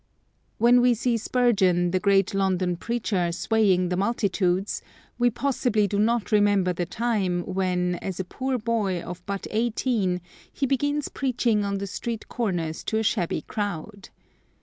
"When 0.57 0.81
we 0.81 0.95
see 0.95 1.15
Spurgeon, 1.15 1.91
the 1.91 1.99
great 1.99 2.33
London 2.33 2.75
preacher, 2.75 3.31
swaying 3.31 3.89
the 3.89 3.95
multitudes, 3.95 4.81
we 5.19 5.29
possibly 5.29 5.87
do 5.87 5.99
not 5.99 6.31
remember 6.31 6.73
the 6.73 6.87
time 6.87 7.41
when, 7.43 7.99
as 8.01 8.19
a 8.19 8.23
poor 8.25 8.57
boy 8.57 8.99
of 8.99 9.23
but 9.27 9.45
eighteen, 9.51 10.19
he 10.51 10.65
begins 10.65 11.07
preaching 11.09 11.63
on 11.63 11.77
the 11.77 11.85
street 11.85 12.27
corners 12.29 12.83
to 12.85 12.97
a 12.97 13.03
shabby 13.03 13.41
crowd. 13.41 14.09